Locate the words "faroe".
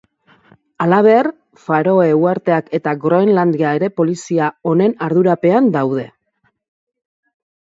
1.67-2.07